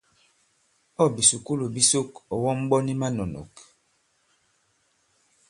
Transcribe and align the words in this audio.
Ɔ̂ 1.01 1.05
bìsùkulù 1.15 1.65
bi 1.73 1.81
sok, 1.89 2.09
ɔ̀ 2.33 2.37
wɔm 2.43 2.59
ɓɔn 2.69 2.85
i 2.93 2.95
manɔ̀nɔ̀k. 3.01 3.53